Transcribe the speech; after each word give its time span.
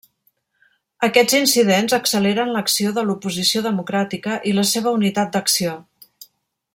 Aquests 1.07 1.35
incidents 1.39 1.95
acceleren 1.97 2.53
l'acció 2.55 2.95
de 2.97 3.05
l'oposició 3.11 3.63
democràtica, 3.69 4.41
i 4.53 4.57
la 4.61 4.67
seva 4.75 4.99
unitat 5.01 5.37
d'acció. 5.37 5.77